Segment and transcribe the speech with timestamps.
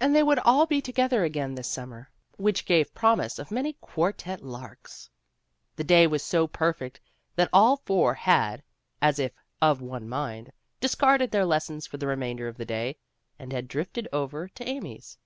[0.00, 3.74] And they would all be together again this sum mer, which gave promise of many
[3.74, 5.08] Quartette larks.
[5.76, 7.00] The day was so perfect
[7.36, 8.64] that all four had,
[9.00, 9.30] as if
[9.62, 12.96] of one mind, discarded their lessons for the remainder of the day,
[13.38, 15.16] and had drifted over to Amy's.